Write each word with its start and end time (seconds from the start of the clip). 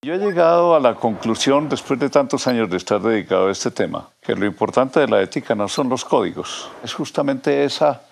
Yo 0.00 0.14
he 0.14 0.18
llegado 0.18 0.76
a 0.76 0.80
la 0.80 0.94
conclusión, 0.94 1.68
después 1.68 1.98
de 1.98 2.08
tantos 2.08 2.46
años 2.46 2.70
de 2.70 2.76
estar 2.76 3.02
dedicado 3.02 3.48
a 3.48 3.50
este 3.50 3.72
tema, 3.72 4.08
que 4.20 4.36
lo 4.36 4.46
importante 4.46 5.00
de 5.00 5.08
la 5.08 5.20
ética 5.20 5.56
no 5.56 5.66
son 5.66 5.88
los 5.88 6.04
códigos, 6.04 6.70
es 6.84 6.94
justamente 6.94 7.64
esa, 7.64 8.02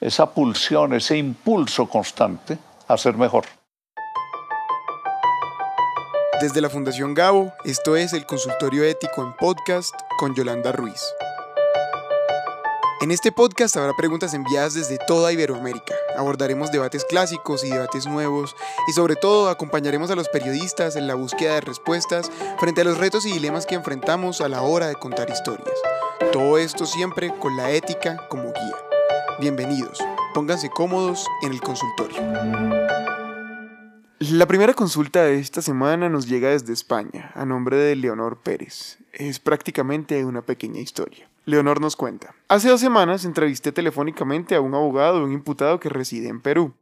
esa 0.00 0.32
pulsión, 0.32 0.94
ese 0.94 1.18
impulso 1.18 1.90
constante 1.90 2.56
a 2.88 2.96
ser 2.96 3.18
mejor. 3.18 3.44
Desde 6.40 6.62
la 6.62 6.70
Fundación 6.70 7.12
Gabo, 7.12 7.52
esto 7.66 7.96
es 7.96 8.14
el 8.14 8.24
Consultorio 8.24 8.84
Ético 8.84 9.22
en 9.22 9.34
Podcast 9.34 9.94
con 10.18 10.34
Yolanda 10.34 10.72
Ruiz. 10.72 11.02
En 13.02 13.10
este 13.10 13.30
podcast 13.30 13.76
habrá 13.76 13.92
preguntas 13.94 14.32
enviadas 14.32 14.72
desde 14.72 14.96
toda 15.06 15.30
Iberoamérica. 15.30 15.94
Abordaremos 16.16 16.72
debates 16.72 17.04
clásicos 17.04 17.62
y 17.62 17.68
debates 17.68 18.06
nuevos 18.06 18.56
y 18.88 18.92
sobre 18.92 19.16
todo 19.16 19.50
acompañaremos 19.50 20.10
a 20.10 20.14
los 20.14 20.30
periodistas 20.30 20.96
en 20.96 21.06
la 21.06 21.14
búsqueda 21.14 21.56
de 21.56 21.60
respuestas 21.60 22.30
frente 22.58 22.80
a 22.80 22.84
los 22.84 22.96
retos 22.96 23.26
y 23.26 23.32
dilemas 23.32 23.66
que 23.66 23.74
enfrentamos 23.74 24.40
a 24.40 24.48
la 24.48 24.62
hora 24.62 24.88
de 24.88 24.94
contar 24.94 25.28
historias. 25.28 25.76
Todo 26.32 26.56
esto 26.56 26.86
siempre 26.86 27.34
con 27.38 27.58
la 27.58 27.70
ética 27.70 28.26
como 28.30 28.44
guía. 28.44 28.76
Bienvenidos, 29.40 30.02
pónganse 30.32 30.70
cómodos 30.70 31.26
en 31.42 31.52
el 31.52 31.60
consultorio. 31.60 32.16
La 34.20 34.46
primera 34.46 34.72
consulta 34.72 35.22
de 35.22 35.38
esta 35.38 35.60
semana 35.60 36.08
nos 36.08 36.26
llega 36.26 36.48
desde 36.48 36.72
España, 36.72 37.30
a 37.34 37.44
nombre 37.44 37.76
de 37.76 37.94
Leonor 37.94 38.38
Pérez. 38.38 38.96
Es 39.12 39.38
prácticamente 39.38 40.24
una 40.24 40.40
pequeña 40.40 40.80
historia. 40.80 41.28
Leonor 41.48 41.80
nos 41.80 41.94
cuenta. 41.94 42.34
Hace 42.48 42.68
dos 42.68 42.80
semanas 42.80 43.24
entrevisté 43.24 43.70
telefónicamente 43.70 44.56
a 44.56 44.60
un 44.60 44.74
abogado 44.74 45.18
de 45.18 45.24
un 45.26 45.32
imputado 45.32 45.78
que 45.78 45.88
reside 45.88 46.28
en 46.28 46.40
Perú. 46.40 46.74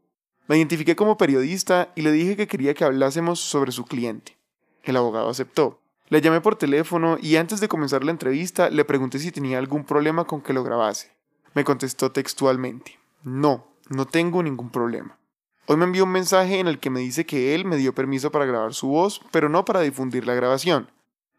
Me 0.48 0.56
identifiqué 0.56 0.96
como 0.96 1.18
periodista 1.18 1.92
y 1.94 2.00
le 2.00 2.12
dije 2.12 2.34
que 2.34 2.46
quería 2.46 2.72
que 2.72 2.84
hablásemos 2.84 3.40
sobre 3.40 3.72
su 3.72 3.84
cliente. 3.84 4.38
El 4.82 4.96
abogado 4.96 5.28
aceptó. 5.28 5.82
Le 6.08 6.22
llamé 6.22 6.40
por 6.40 6.56
teléfono 6.56 7.18
y 7.20 7.36
antes 7.36 7.60
de 7.60 7.68
comenzar 7.68 8.04
la 8.04 8.10
entrevista 8.10 8.70
le 8.70 8.86
pregunté 8.86 9.18
si 9.18 9.30
tenía 9.30 9.58
algún 9.58 9.84
problema 9.84 10.24
con 10.24 10.40
que 10.40 10.54
lo 10.54 10.64
grabase. 10.64 11.12
Me 11.52 11.62
contestó 11.62 12.10
textualmente. 12.10 12.98
No, 13.22 13.66
no 13.90 14.06
tengo 14.06 14.42
ningún 14.42 14.70
problema. 14.70 15.18
Hoy 15.66 15.76
me 15.76 15.84
envió 15.84 16.04
un 16.04 16.12
mensaje 16.12 16.58
en 16.58 16.68
el 16.68 16.78
que 16.78 16.88
me 16.88 17.00
dice 17.00 17.26
que 17.26 17.54
él 17.54 17.66
me 17.66 17.76
dio 17.76 17.94
permiso 17.94 18.30
para 18.30 18.46
grabar 18.46 18.72
su 18.72 18.88
voz, 18.88 19.20
pero 19.30 19.50
no 19.50 19.66
para 19.66 19.80
difundir 19.80 20.26
la 20.26 20.32
grabación. 20.32 20.88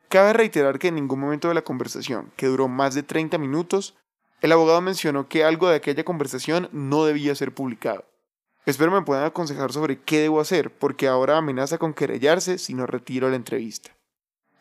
Cabe 0.10 0.34
reiterar 0.34 0.80
que 0.80 0.90
en 0.90 0.96
ningún 0.96 1.20
momento 1.20 1.48
de 1.48 1.54
la 1.54 1.64
conversación, 1.64 2.32
que 2.36 2.48
duró 2.48 2.68
más 2.68 2.96
de 2.96 3.04
30 3.04 3.38
minutos, 3.38 3.96
el 4.42 4.52
abogado 4.52 4.82
mencionó 4.82 5.28
que 5.28 5.44
algo 5.44 5.68
de 5.68 5.76
aquella 5.76 6.04
conversación 6.04 6.70
no 6.72 7.06
debía 7.06 7.34
ser 7.36 7.54
publicado. 7.54 8.06
Espero 8.66 8.92
me 8.92 9.04
puedan 9.04 9.26
aconsejar 9.26 9.72
sobre 9.72 10.00
qué 10.00 10.20
debo 10.20 10.40
hacer, 10.40 10.72
porque 10.72 11.08
ahora 11.08 11.38
amenaza 11.38 11.78
con 11.78 11.94
querellarse 11.94 12.58
si 12.58 12.74
no 12.74 12.86
retiro 12.88 13.30
la 13.30 13.36
entrevista. 13.36 13.92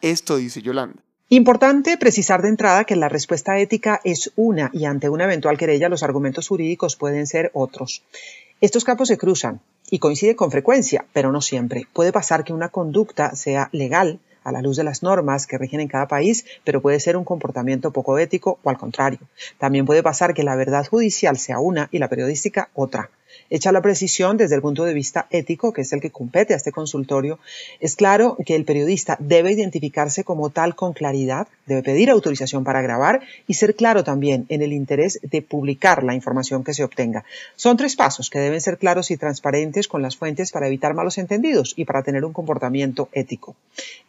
Esto 0.01 0.37
dice 0.37 0.61
Yolanda. 0.61 1.03
Importante 1.31 1.97
precisar 1.97 2.43
de 2.43 2.49
entrada 2.49 2.85
que 2.85 2.97
la 2.97 3.09
respuesta 3.09 3.59
ética 3.59 4.01
es 4.05 4.31
una 4.37 4.71
y 4.75 4.85
ante 4.85 5.09
una 5.09 5.25
eventual 5.25 5.57
querella 5.57 5.89
los 5.89 6.03
argumentos 6.03 6.49
jurídicos 6.49 6.97
pueden 6.97 7.27
ser 7.27 7.51
otros. 7.55 8.03
Estos 8.61 8.85
campos 8.85 9.09
se 9.09 9.17
cruzan 9.17 9.61
y 9.91 9.99
coinciden 9.99 10.37
con 10.37 10.51
frecuencia, 10.51 11.07
pero 11.15 11.33
no 11.33 11.41
siempre. 11.41 11.87
Puede 11.93 12.13
pasar 12.13 12.45
que 12.45 12.53
una 12.53 12.69
conducta 12.69 13.35
sea 13.35 13.71
legal 13.73 14.21
a 14.45 14.53
la 14.53 14.63
luz 14.63 14.77
de 14.77 14.85
las 14.85 15.03
normas 15.03 15.47
que 15.47 15.59
rigen 15.59 15.81
en 15.81 15.89
cada 15.89 16.07
país, 16.07 16.45
pero 16.63 16.81
puede 16.81 17.01
ser 17.01 17.17
un 17.17 17.25
comportamiento 17.25 17.91
poco 17.91 18.19
ético 18.19 18.59
o 18.63 18.71
al 18.71 18.79
contrario. 18.79 19.19
También 19.59 19.87
puede 19.87 20.03
pasar 20.03 20.35
que 20.35 20.45
la 20.45 20.55
verdad 20.55 20.87
judicial 20.87 21.37
sea 21.39 21.59
una 21.59 21.89
y 21.91 21.99
la 21.99 22.09
periodística 22.09 22.69
otra. 22.75 23.11
Hecha 23.51 23.73
la 23.73 23.83
precisión 23.83 24.37
desde 24.37 24.55
el 24.55 24.63
punto 24.63 24.85
de 24.85 24.95
vista 24.95 25.27
ético, 25.31 25.73
que 25.73 25.83
es 25.83 25.93
el 25.93 26.01
que 26.01 26.11
compete 26.11 26.55
a 26.55 26.57
este 26.57 26.73
consultorio, 26.73 27.39
es 27.81 27.97
claro 27.97 28.37
que 28.45 28.55
el 28.55 28.65
periodista 28.65 29.17
debe 29.21 29.53
identificarse 29.53 30.25
como 30.25 30.51
tal 30.51 30.75
con 30.75 30.93
claridad, 30.93 31.49
debe 31.67 31.83
pedir 31.83 32.11
autorización 32.11 32.65
para 32.65 32.83
grabar 32.83 33.21
y 33.47 33.55
ser 33.55 33.75
claro 33.75 34.05
también 34.05 34.47
en 34.49 34.63
el 34.63 34.73
interés 34.73 35.21
de 35.23 35.43
publicar 35.43 36.05
la 36.05 36.15
información 36.15 36.65
que 36.65 36.75
se 36.75 36.85
obtenga. 36.85 37.25
Son 37.57 37.77
tres 37.77 37.97
pasos 37.97 38.31
que 38.31 38.39
deben 38.39 38.61
ser 38.61 38.79
claros 38.79 39.11
y 39.11 39.17
transparentes 39.17 39.89
con 39.89 40.03
las 40.03 40.17
fuentes 40.17 40.51
para 40.51 40.67
evitar 40.67 40.95
malos 40.95 41.19
entendidos 41.19 41.75
y 41.77 41.85
para 41.85 42.03
tener 42.03 42.25
un 42.25 42.33
comportamiento 42.33 43.09
ético. 43.13 43.55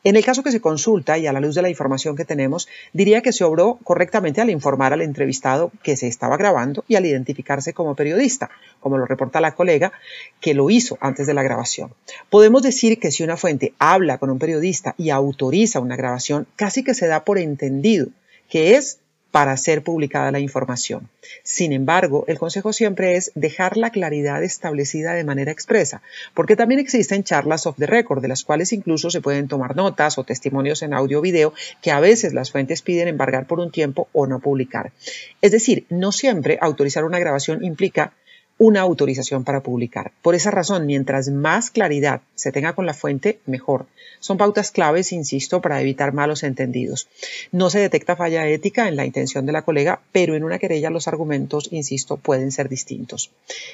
En 0.03 0.15
el 0.15 0.25
caso 0.25 0.43
que 0.43 0.51
se 0.51 0.61
consulta 0.61 1.17
y 1.17 1.27
a 1.27 1.33
la 1.33 1.39
luz 1.39 1.55
de 1.55 1.61
la 1.61 1.69
información 1.69 2.15
que 2.15 2.25
tenemos, 2.25 2.67
diría 2.93 3.21
que 3.21 3.33
se 3.33 3.43
obró 3.43 3.79
correctamente 3.83 4.41
al 4.41 4.49
informar 4.49 4.93
al 4.93 5.01
entrevistado 5.01 5.71
que 5.83 5.97
se 5.97 6.07
estaba 6.07 6.37
grabando 6.37 6.83
y 6.87 6.95
al 6.95 7.05
identificarse 7.05 7.73
como 7.73 7.95
periodista, 7.95 8.49
como 8.79 8.97
lo 8.97 9.04
reporta 9.05 9.41
la 9.41 9.55
colega, 9.55 9.91
que 10.39 10.53
lo 10.53 10.69
hizo 10.69 10.97
antes 11.01 11.27
de 11.27 11.33
la 11.33 11.43
grabación. 11.43 11.93
Podemos 12.29 12.63
decir 12.63 12.99
que 12.99 13.11
si 13.11 13.23
una 13.23 13.37
fuente 13.37 13.73
habla 13.79 14.17
con 14.17 14.29
un 14.29 14.39
periodista 14.39 14.95
y 14.97 15.09
autoriza 15.09 15.79
una 15.79 15.95
grabación, 15.95 16.47
casi 16.55 16.83
que 16.83 16.93
se 16.93 17.07
da 17.07 17.23
por 17.23 17.37
entendido 17.37 18.07
que 18.49 18.75
es 18.75 18.99
para 19.35 19.57
ser 19.57 19.83
publicada 19.83 20.31
la 20.31 20.39
información. 20.39 21.09
Sin 21.43 21.73
embargo, 21.73 22.23
el 22.29 22.39
consejo 22.39 22.71
siempre 22.71 23.17
es 23.17 23.33
dejar 23.35 23.75
la 23.75 23.89
claridad 23.89 24.41
establecida 24.41 25.11
de 25.11 25.25
manera 25.25 25.51
expresa, 25.51 26.01
porque 26.33 26.55
también 26.55 26.79
existen 26.79 27.25
charlas 27.25 27.67
off 27.67 27.75
the 27.77 27.85
record, 27.85 28.21
de 28.21 28.29
las 28.29 28.45
cuales 28.45 28.71
incluso 28.71 29.09
se 29.09 29.19
pueden 29.19 29.49
tomar 29.49 29.75
notas 29.75 30.17
o 30.17 30.23
testimonios 30.23 30.83
en 30.83 30.93
audio 30.93 31.19
o 31.19 31.21
video 31.21 31.53
que 31.81 31.91
a 31.91 31.99
veces 31.99 32.33
las 32.33 32.49
fuentes 32.49 32.81
piden 32.81 33.09
embargar 33.09 33.45
por 33.45 33.59
un 33.59 33.71
tiempo 33.71 34.07
o 34.13 34.25
no 34.25 34.39
publicar. 34.39 34.93
Es 35.41 35.51
decir, 35.51 35.85
no 35.89 36.13
siempre 36.13 36.57
autorizar 36.61 37.03
una 37.03 37.19
grabación 37.19 37.61
implica 37.61 38.13
una 38.57 38.81
autorización 38.81 39.43
para 39.43 39.61
publicar. 39.61 40.11
Por 40.21 40.33
esa 40.33 40.51
razón, 40.51 40.85
mientras 40.85 41.29
más 41.29 41.69
claridad 41.69 42.21
se 42.35 42.51
tenga 42.51 42.73
con 42.73 42.85
la 42.85 42.93
fuente, 42.93 43.39
mejor. 43.45 43.85
Son 44.19 44.37
pautas 44.37 44.71
claves, 44.71 45.11
insisto, 45.11 45.61
para 45.61 45.81
evitar 45.81 46.13
malos 46.13 46.43
entendidos. 46.43 47.07
No 47.51 47.69
se 47.69 47.79
detecta 47.79 48.15
falla 48.15 48.47
ética 48.47 48.87
en 48.87 48.95
la 48.95 49.05
intención 49.05 49.45
de 49.45 49.51
la 49.51 49.63
colega, 49.63 50.01
pero 50.11 50.35
en 50.35 50.43
una 50.43 50.57
querella 50.57 50.89
los 50.89 51.07
argumentos, 51.07 51.67
insisto, 51.71 52.17
pueden 52.17 52.51
ser 52.51 52.69
distintos. 52.69 53.31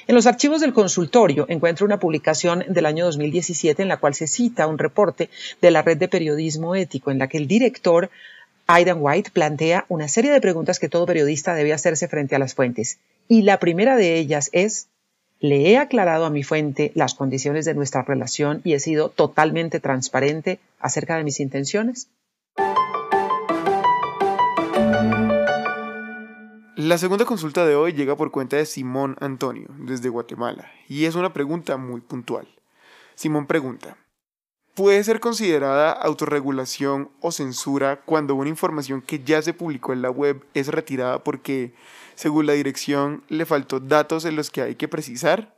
En 0.08 0.14
los 0.16 0.26
archivos 0.26 0.60
del 0.60 0.72
consultorio 0.72 1.46
encuentro 1.48 1.86
una 1.86 2.00
publicación 2.00 2.64
del 2.68 2.86
año 2.86 3.04
2017 3.04 3.82
en 3.82 3.88
la 3.88 3.98
cual 3.98 4.14
se 4.14 4.26
cita 4.26 4.66
un 4.66 4.78
reporte 4.78 5.30
de 5.60 5.70
la 5.70 5.82
red 5.82 5.96
de 5.96 6.08
periodismo 6.08 6.74
ético 6.74 7.10
en 7.10 7.18
la 7.18 7.28
que 7.28 7.38
el 7.38 7.46
director 7.46 8.10
Aidan 8.66 8.98
White 9.00 9.30
plantea 9.32 9.84
una 9.88 10.08
serie 10.08 10.30
de 10.30 10.40
preguntas 10.40 10.78
que 10.78 10.88
todo 10.88 11.06
periodista 11.06 11.54
debe 11.54 11.72
hacerse 11.72 12.08
frente 12.08 12.36
a 12.36 12.38
las 12.38 12.54
fuentes. 12.54 12.98
Y 13.28 13.42
la 13.42 13.58
primera 13.58 13.96
de 13.96 14.16
ellas 14.18 14.50
es, 14.52 14.88
¿le 15.40 15.70
he 15.70 15.78
aclarado 15.78 16.24
a 16.24 16.30
mi 16.30 16.42
fuente 16.42 16.92
las 16.94 17.14
condiciones 17.14 17.64
de 17.64 17.74
nuestra 17.74 18.02
relación 18.02 18.60
y 18.64 18.74
he 18.74 18.80
sido 18.80 19.08
totalmente 19.08 19.80
transparente 19.80 20.60
acerca 20.78 21.16
de 21.16 21.24
mis 21.24 21.40
intenciones? 21.40 22.08
La 26.76 26.98
segunda 26.98 27.24
consulta 27.24 27.64
de 27.64 27.76
hoy 27.76 27.92
llega 27.92 28.16
por 28.16 28.30
cuenta 28.32 28.56
de 28.56 28.66
Simón 28.66 29.16
Antonio, 29.20 29.68
desde 29.78 30.08
Guatemala, 30.08 30.70
y 30.88 31.04
es 31.04 31.14
una 31.14 31.32
pregunta 31.32 31.76
muy 31.76 32.00
puntual. 32.00 32.48
Simón 33.14 33.46
pregunta, 33.46 33.96
puede 34.74 35.04
ser 35.04 35.20
considerada 35.20 35.92
autorregulación 35.92 37.10
o 37.20 37.32
censura 37.32 38.00
cuando 38.04 38.34
una 38.34 38.48
información 38.48 39.02
que 39.02 39.22
ya 39.22 39.42
se 39.42 39.54
publicó 39.54 39.92
en 39.92 40.02
la 40.02 40.10
web 40.10 40.44
es 40.54 40.68
retirada 40.68 41.22
porque, 41.22 41.74
según 42.14 42.46
la 42.46 42.54
dirección, 42.54 43.22
le 43.28 43.46
faltó 43.46 43.80
datos 43.80 44.24
en 44.24 44.36
los 44.36 44.50
que 44.50 44.62
hay 44.62 44.74
que 44.74 44.88
precisar? 44.88 45.54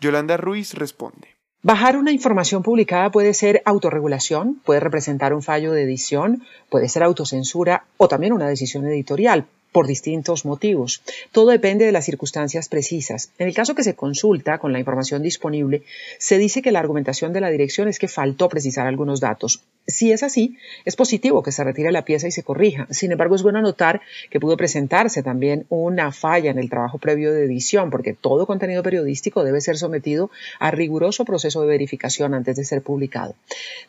Yolanda 0.00 0.36
Ruiz 0.36 0.74
responde. 0.74 1.28
Bajar 1.62 1.96
una 1.96 2.12
información 2.12 2.62
publicada 2.62 3.10
puede 3.10 3.32
ser 3.32 3.62
autorregulación, 3.64 4.60
puede 4.64 4.80
representar 4.80 5.32
un 5.32 5.42
fallo 5.42 5.72
de 5.72 5.82
edición, 5.84 6.42
puede 6.68 6.90
ser 6.90 7.02
autocensura 7.02 7.86
o 7.96 8.06
también 8.06 8.34
una 8.34 8.48
decisión 8.48 8.86
editorial 8.86 9.46
por 9.74 9.88
distintos 9.88 10.44
motivos. 10.44 11.02
Todo 11.32 11.50
depende 11.50 11.84
de 11.84 11.90
las 11.90 12.04
circunstancias 12.04 12.68
precisas. 12.68 13.30
En 13.38 13.48
el 13.48 13.54
caso 13.54 13.74
que 13.74 13.82
se 13.82 13.96
consulta 13.96 14.58
con 14.58 14.72
la 14.72 14.78
información 14.78 15.20
disponible, 15.20 15.82
se 16.18 16.38
dice 16.38 16.62
que 16.62 16.70
la 16.70 16.78
argumentación 16.78 17.32
de 17.32 17.40
la 17.40 17.50
dirección 17.50 17.88
es 17.88 17.98
que 17.98 18.06
faltó 18.06 18.48
precisar 18.48 18.86
algunos 18.86 19.18
datos. 19.18 19.64
Si 19.86 20.12
es 20.12 20.22
así, 20.22 20.56
es 20.86 20.96
positivo 20.96 21.42
que 21.42 21.52
se 21.52 21.62
retire 21.62 21.92
la 21.92 22.06
pieza 22.06 22.26
y 22.26 22.30
se 22.30 22.42
corrija. 22.42 22.86
Sin 22.88 23.12
embargo, 23.12 23.34
es 23.34 23.42
bueno 23.42 23.60
notar 23.60 24.00
que 24.30 24.40
pudo 24.40 24.56
presentarse 24.56 25.22
también 25.22 25.66
una 25.68 26.10
falla 26.10 26.50
en 26.50 26.58
el 26.58 26.70
trabajo 26.70 26.96
previo 26.96 27.34
de 27.34 27.44
edición, 27.44 27.90
porque 27.90 28.14
todo 28.14 28.46
contenido 28.46 28.82
periodístico 28.82 29.44
debe 29.44 29.60
ser 29.60 29.76
sometido 29.76 30.30
a 30.58 30.70
riguroso 30.70 31.26
proceso 31.26 31.60
de 31.60 31.66
verificación 31.66 32.32
antes 32.32 32.56
de 32.56 32.64
ser 32.64 32.80
publicado. 32.80 33.34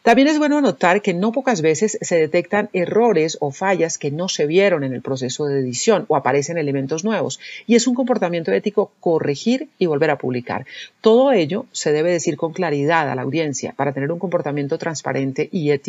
También 0.03 0.27
es 0.27 0.37
bueno 0.37 0.59
notar 0.59 1.01
que 1.01 1.13
no 1.13 1.31
pocas 1.31 1.61
veces 1.61 1.97
se 2.01 2.17
detectan 2.17 2.69
errores 2.73 3.37
o 3.39 3.51
fallas 3.51 3.97
que 3.97 4.11
no 4.11 4.27
se 4.27 4.47
vieron 4.47 4.83
en 4.83 4.93
el 4.93 5.01
proceso 5.01 5.45
de 5.45 5.61
edición 5.61 6.03
o 6.09 6.17
aparecen 6.17 6.57
elementos 6.57 7.05
nuevos, 7.05 7.39
y 7.67 7.75
es 7.75 7.87
un 7.87 7.95
comportamiento 7.95 8.51
ético 8.51 8.91
corregir 8.99 9.69
y 9.79 9.85
volver 9.85 10.11
a 10.11 10.17
publicar. 10.17 10.65
Todo 10.99 11.31
ello 11.31 11.67
se 11.71 11.93
debe 11.93 12.11
decir 12.11 12.35
con 12.35 12.51
claridad 12.51 13.09
a 13.09 13.15
la 13.15 13.21
audiencia 13.21 13.73
para 13.77 13.93
tener 13.93 14.11
un 14.11 14.19
comportamiento 14.19 14.77
transparente 14.77 15.47
y 15.53 15.71
ético 15.71 15.84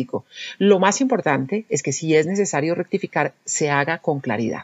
Lo 0.57 0.79
más 0.79 1.01
importante 1.01 1.65
es 1.69 1.81
que 1.81 1.93
si 1.93 2.15
es 2.15 2.27
necesario 2.27 2.75
rectificar, 2.75 3.33
se 3.45 3.69
haga 3.69 3.99
con 3.99 4.19
claridad. 4.19 4.63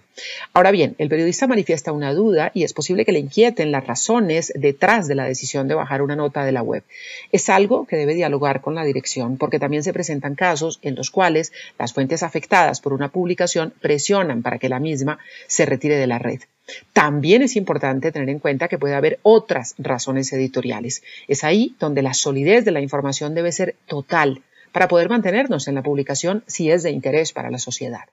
Ahora 0.54 0.72
bien, 0.72 0.96
el 1.00 1.10
periodista 1.10 1.48
manifiesta 1.48 1.92
una 1.92 2.14
duda 2.14 2.52
y 2.54 2.64
es 2.64 2.74
posible 2.74 3.06
que 3.06 3.12
le 3.12 3.20
inquieten 3.20 3.72
las 3.72 3.88
razones 3.88 4.54
detrás 4.56 5.08
de 5.08 5.16
la 5.16 5.26
decisión 5.26 5.68
de 5.68 5.76
bajar 5.76 6.02
una 6.02 6.16
nota 6.16 6.46
de 6.46 6.52
la 6.52 6.62
web. 6.62 6.84
Es 7.32 7.50
algo 7.50 7.86
que 7.86 7.96
debe 7.96 8.14
dialogar 8.14 8.62
con 8.62 8.76
la 8.76 8.84
dirección 8.84 9.38
porque 9.38 9.60
también 9.60 9.84
se 9.84 9.94
presentan 9.94 10.36
casos 10.36 10.80
en 10.82 10.96
los 10.96 11.10
cuales 11.10 11.52
las 11.80 11.94
fuentes 11.94 12.22
afectadas 12.22 12.82
por 12.82 12.94
una 12.94 13.10
publicación 13.10 13.74
presionan 13.82 14.44
para 14.44 14.60
que 14.60 14.70
la 14.70 14.80
misma 14.80 15.18
se 15.48 15.66
retire 15.66 15.98
de 15.98 16.08
la 16.08 16.20
red. 16.20 16.42
También 16.94 17.42
es 17.42 17.56
importante 17.56 18.12
tener 18.12 18.30
en 18.30 18.40
cuenta 18.40 18.68
que 18.68 18.78
puede 18.78 18.96
haber 18.96 19.20
otras 19.24 19.76
razones 19.78 20.32
editoriales. 20.32 21.04
Es 21.28 21.44
ahí 21.44 21.76
donde 21.80 22.02
la 22.02 22.14
solidez 22.14 22.64
de 22.64 22.72
la 22.72 22.82
información 22.82 23.36
debe 23.36 23.52
ser 23.52 23.76
total 23.86 24.42
para 24.74 24.90
poder 24.90 25.08
mantenernos 25.08 25.70
en 25.70 25.76
la 25.76 25.84
publicación 25.84 26.44
si 26.48 26.70
es 26.70 26.84
de 26.84 26.92
interés 26.92 27.32
para 27.32 27.50
la 27.50 27.60
sociedad. 27.60 28.10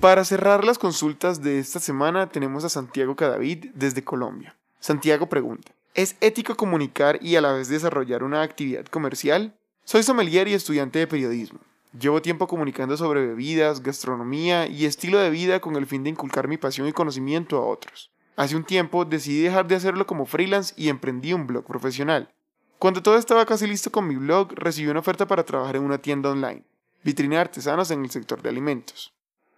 Para 0.00 0.24
cerrar 0.24 0.64
las 0.64 0.78
consultas 0.78 1.42
de 1.42 1.58
esta 1.58 1.80
semana 1.80 2.28
tenemos 2.28 2.64
a 2.64 2.68
Santiago 2.68 3.16
Cadavid 3.16 3.66
desde 3.74 4.04
Colombia. 4.04 4.56
Santiago 4.78 5.28
pregunta, 5.28 5.72
¿es 5.94 6.16
ético 6.20 6.56
comunicar 6.56 7.18
y 7.20 7.34
a 7.34 7.40
la 7.40 7.52
vez 7.52 7.68
desarrollar 7.68 8.22
una 8.22 8.42
actividad 8.42 8.86
comercial? 8.86 9.56
Soy 9.84 10.04
sommelier 10.04 10.46
y 10.46 10.54
estudiante 10.54 11.00
de 11.00 11.08
periodismo. 11.08 11.58
Llevo 11.98 12.22
tiempo 12.22 12.46
comunicando 12.46 12.96
sobre 12.96 13.26
bebidas, 13.26 13.82
gastronomía 13.82 14.68
y 14.68 14.84
estilo 14.84 15.18
de 15.18 15.30
vida 15.30 15.58
con 15.58 15.74
el 15.74 15.86
fin 15.86 16.04
de 16.04 16.10
inculcar 16.10 16.46
mi 16.46 16.58
pasión 16.58 16.86
y 16.86 16.92
conocimiento 16.92 17.56
a 17.56 17.66
otros. 17.66 18.12
Hace 18.36 18.54
un 18.54 18.62
tiempo 18.62 19.04
decidí 19.04 19.42
dejar 19.42 19.66
de 19.66 19.74
hacerlo 19.74 20.06
como 20.06 20.26
freelance 20.26 20.74
y 20.76 20.90
emprendí 20.90 21.32
un 21.32 21.48
blog 21.48 21.64
profesional. 21.64 22.32
Cuando 22.78 23.02
todo 23.02 23.16
estaba 23.16 23.46
casi 23.46 23.66
listo 23.66 23.90
con 23.90 24.06
mi 24.06 24.14
blog, 24.14 24.52
recibí 24.54 24.88
una 24.88 25.00
oferta 25.00 25.26
para 25.26 25.44
trabajar 25.44 25.74
en 25.74 25.82
una 25.82 25.98
tienda 25.98 26.30
online, 26.30 26.62
vitrina 27.02 27.36
de 27.36 27.42
artesanos 27.42 27.90
en 27.90 28.04
el 28.04 28.10
sector 28.10 28.42
de 28.42 28.48
alimentos. 28.48 29.12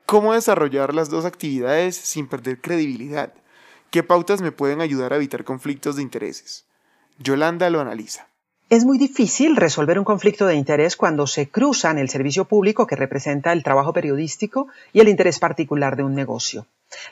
¿Cómo 0.06 0.34
desarrollar 0.34 0.94
las 0.94 1.10
dos 1.10 1.24
actividades 1.24 1.96
sin 1.96 2.26
perder 2.26 2.60
credibilidad? 2.60 3.32
¿Qué 3.90 4.02
pautas 4.02 4.40
me 4.40 4.52
pueden 4.52 4.80
ayudar 4.80 5.12
a 5.12 5.16
evitar 5.16 5.44
conflictos 5.44 5.96
de 5.96 6.02
intereses? 6.02 6.64
Yolanda 7.18 7.70
lo 7.70 7.80
analiza. 7.80 8.28
Es 8.70 8.84
muy 8.84 8.98
difícil 8.98 9.56
resolver 9.56 9.98
un 9.98 10.04
conflicto 10.04 10.46
de 10.46 10.54
interés 10.54 10.96
cuando 10.96 11.26
se 11.26 11.48
cruzan 11.48 11.98
el 11.98 12.08
servicio 12.08 12.44
público 12.44 12.86
que 12.86 12.94
representa 12.94 13.52
el 13.52 13.64
trabajo 13.64 13.92
periodístico 13.92 14.68
y 14.92 15.00
el 15.00 15.08
interés 15.08 15.40
particular 15.40 15.96
de 15.96 16.04
un 16.04 16.14
negocio. 16.14 16.66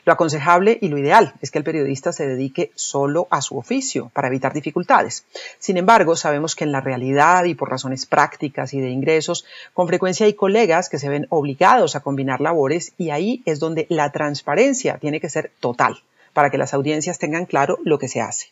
Lo 0.05 0.13
aconsejable 0.13 0.77
y 0.81 0.89
lo 0.89 0.97
ideal 0.97 1.33
es 1.41 1.51
que 1.51 1.57
el 1.57 1.63
periodista 1.63 2.11
se 2.11 2.27
dedique 2.27 2.71
solo 2.75 3.27
a 3.29 3.41
su 3.41 3.57
oficio 3.57 4.11
para 4.13 4.27
evitar 4.27 4.53
dificultades. 4.53 5.25
Sin 5.59 5.77
embargo, 5.77 6.15
sabemos 6.15 6.55
que 6.55 6.63
en 6.63 6.71
la 6.71 6.81
realidad 6.81 7.45
y 7.45 7.55
por 7.55 7.69
razones 7.69 8.05
prácticas 8.05 8.73
y 8.73 8.81
de 8.81 8.89
ingresos, 8.89 9.45
con 9.73 9.87
frecuencia 9.87 10.25
hay 10.25 10.33
colegas 10.33 10.89
que 10.89 10.99
se 10.99 11.09
ven 11.09 11.27
obligados 11.29 11.95
a 11.95 12.01
combinar 12.01 12.41
labores 12.41 12.93
y 12.97 13.09
ahí 13.09 13.41
es 13.45 13.59
donde 13.59 13.85
la 13.89 14.11
transparencia 14.11 14.97
tiene 14.97 15.19
que 15.19 15.29
ser 15.29 15.51
total 15.59 16.03
para 16.33 16.49
que 16.49 16.57
las 16.57 16.73
audiencias 16.73 17.19
tengan 17.19 17.45
claro 17.45 17.79
lo 17.83 17.99
que 17.99 18.07
se 18.07 18.21
hace. 18.21 18.47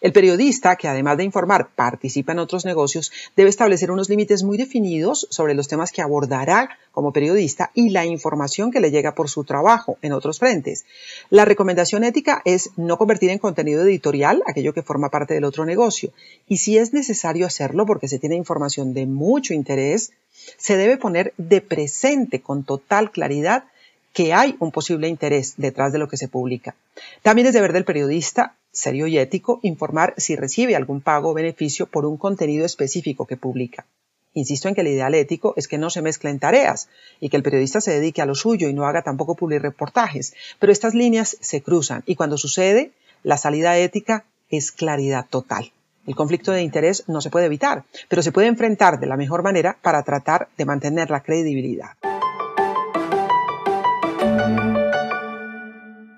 El 0.00 0.12
periodista, 0.12 0.76
que 0.76 0.88
además 0.88 1.16
de 1.16 1.24
informar 1.24 1.70
participa 1.74 2.32
en 2.32 2.38
otros 2.38 2.64
negocios, 2.64 3.10
debe 3.36 3.50
establecer 3.50 3.90
unos 3.90 4.08
límites 4.08 4.42
muy 4.42 4.58
definidos 4.58 5.26
sobre 5.30 5.54
los 5.54 5.68
temas 5.68 5.92
que 5.92 6.02
abordará 6.02 6.68
como 6.92 7.12
periodista 7.12 7.70
y 7.74 7.90
la 7.90 8.04
información 8.04 8.70
que 8.70 8.80
le 8.80 8.90
llega 8.90 9.14
por 9.14 9.30
su 9.30 9.44
trabajo 9.44 9.96
en 10.02 10.12
otros 10.12 10.38
frentes. 10.38 10.84
La 11.30 11.44
recomendación 11.44 12.04
ética 12.04 12.42
es 12.44 12.70
no 12.76 12.98
convertir 12.98 13.30
en 13.30 13.38
contenido 13.38 13.82
editorial 13.82 14.42
aquello 14.46 14.74
que 14.74 14.82
forma 14.82 15.08
parte 15.08 15.34
del 15.34 15.44
otro 15.44 15.64
negocio. 15.64 16.12
Y 16.48 16.58
si 16.58 16.76
es 16.76 16.92
necesario 16.92 17.46
hacerlo 17.46 17.86
porque 17.86 18.08
se 18.08 18.18
tiene 18.18 18.36
información 18.36 18.92
de 18.92 19.06
mucho 19.06 19.54
interés, 19.54 20.12
se 20.58 20.76
debe 20.76 20.96
poner 20.96 21.32
de 21.38 21.60
presente 21.60 22.40
con 22.42 22.64
total 22.64 23.10
claridad 23.10 23.64
que 24.12 24.34
hay 24.34 24.56
un 24.58 24.70
posible 24.70 25.08
interés 25.08 25.54
detrás 25.56 25.92
de 25.92 25.98
lo 25.98 26.08
que 26.08 26.16
se 26.16 26.28
publica. 26.28 26.74
También 27.22 27.46
es 27.46 27.54
deber 27.54 27.72
del 27.72 27.84
periodista, 27.84 28.56
serio 28.72 29.06
y 29.06 29.18
ético, 29.18 29.60
informar 29.62 30.14
si 30.16 30.34
recibe 30.34 30.74
algún 30.74 31.00
pago 31.00 31.30
o 31.30 31.34
beneficio 31.34 31.86
por 31.86 32.06
un 32.06 32.16
contenido 32.16 32.64
específico 32.64 33.26
que 33.26 33.36
publica. 33.36 33.86
Insisto 34.34 34.68
en 34.68 34.74
que 34.74 34.80
el 34.80 34.88
ideal 34.88 35.14
ético 35.14 35.52
es 35.56 35.68
que 35.68 35.76
no 35.76 35.90
se 35.90 36.00
mezclen 36.00 36.38
tareas 36.38 36.88
y 37.20 37.28
que 37.28 37.36
el 37.36 37.42
periodista 37.42 37.82
se 37.82 37.92
dedique 37.92 38.22
a 38.22 38.26
lo 38.26 38.34
suyo 38.34 38.68
y 38.68 38.74
no 38.74 38.86
haga 38.86 39.02
tampoco 39.02 39.34
publicar 39.34 39.62
reportajes, 39.62 40.34
pero 40.58 40.72
estas 40.72 40.94
líneas 40.94 41.36
se 41.40 41.60
cruzan 41.60 42.02
y 42.06 42.16
cuando 42.16 42.38
sucede, 42.38 42.92
la 43.22 43.36
salida 43.36 43.76
ética 43.76 44.24
es 44.48 44.72
claridad 44.72 45.26
total. 45.28 45.70
El 46.06 46.16
conflicto 46.16 46.50
de 46.50 46.62
interés 46.62 47.04
no 47.08 47.20
se 47.20 47.30
puede 47.30 47.46
evitar, 47.46 47.84
pero 48.08 48.22
se 48.22 48.32
puede 48.32 48.48
enfrentar 48.48 48.98
de 48.98 49.06
la 49.06 49.16
mejor 49.16 49.42
manera 49.42 49.76
para 49.82 50.02
tratar 50.02 50.48
de 50.56 50.64
mantener 50.64 51.10
la 51.10 51.22
credibilidad. 51.22 51.90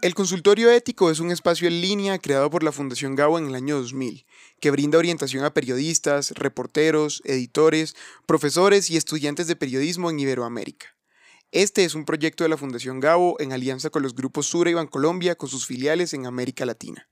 El 0.04 0.14
consultorio 0.14 0.70
ético 0.70 1.10
es 1.10 1.18
un 1.18 1.30
espacio 1.30 1.66
en 1.66 1.80
línea 1.80 2.18
creado 2.18 2.50
por 2.50 2.62
la 2.62 2.72
Fundación 2.72 3.14
Gabo 3.14 3.38
en 3.38 3.46
el 3.46 3.54
año 3.54 3.78
2000, 3.78 4.26
que 4.60 4.70
brinda 4.70 4.98
orientación 4.98 5.46
a 5.46 5.54
periodistas, 5.54 6.32
reporteros, 6.32 7.22
editores, 7.24 7.96
profesores 8.26 8.90
y 8.90 8.98
estudiantes 8.98 9.46
de 9.46 9.56
periodismo 9.56 10.10
en 10.10 10.20
Iberoamérica. 10.20 10.88
Este 11.52 11.84
es 11.86 11.94
un 11.94 12.04
proyecto 12.04 12.44
de 12.44 12.50
la 12.50 12.58
Fundación 12.58 13.00
Gabo 13.00 13.40
en 13.40 13.54
alianza 13.54 13.88
con 13.88 14.02
los 14.02 14.14
grupos 14.14 14.44
Sura 14.44 14.68
y 14.68 14.74
Bancolombia 14.74 15.36
con 15.36 15.48
sus 15.48 15.64
filiales 15.64 16.12
en 16.12 16.26
América 16.26 16.66
Latina. 16.66 17.08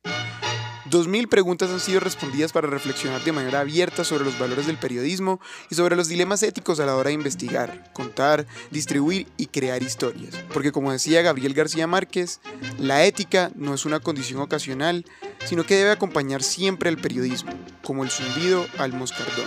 2.000 0.92 1.26
preguntas 1.26 1.70
han 1.70 1.80
sido 1.80 2.00
respondidas 2.00 2.52
para 2.52 2.68
reflexionar 2.68 3.24
de 3.24 3.32
manera 3.32 3.60
abierta 3.60 4.04
sobre 4.04 4.24
los 4.24 4.38
valores 4.38 4.66
del 4.66 4.76
periodismo 4.76 5.40
y 5.70 5.74
sobre 5.74 5.96
los 5.96 6.06
dilemas 6.06 6.42
éticos 6.42 6.80
a 6.80 6.86
la 6.86 6.96
hora 6.96 7.08
de 7.08 7.14
investigar, 7.14 7.90
contar, 7.94 8.46
distribuir 8.70 9.26
y 9.38 9.46
crear 9.46 9.82
historias. 9.82 10.36
Porque 10.52 10.70
como 10.70 10.92
decía 10.92 11.22
Gabriel 11.22 11.54
García 11.54 11.86
Márquez, 11.86 12.40
la 12.78 13.06
ética 13.06 13.50
no 13.54 13.72
es 13.72 13.86
una 13.86 14.00
condición 14.00 14.42
ocasional, 14.42 15.06
sino 15.46 15.64
que 15.64 15.76
debe 15.76 15.92
acompañar 15.92 16.42
siempre 16.42 16.90
al 16.90 16.98
periodismo, 16.98 17.52
como 17.82 18.04
el 18.04 18.10
zumbido 18.10 18.66
al 18.76 18.92
moscardón. 18.92 19.46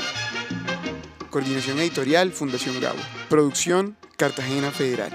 Coordinación 1.29 1.77
editorial 1.77 2.31
Fundación 2.31 2.81
Gabo. 2.81 2.97
Producción 3.29 3.95
Cartagena 4.17 4.71
Federal. 4.71 5.13